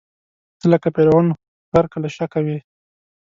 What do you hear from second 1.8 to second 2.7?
له شکه وې